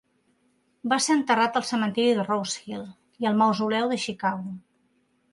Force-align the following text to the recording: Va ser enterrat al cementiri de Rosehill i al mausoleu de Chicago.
Va 0.93 0.97
ser 1.07 1.17
enterrat 1.17 1.59
al 1.59 1.65
cementiri 1.71 2.15
de 2.19 2.25
Rosehill 2.27 2.85
i 3.25 3.27
al 3.33 3.37
mausoleu 3.41 3.85
de 3.93 3.99
Chicago. 4.05 4.55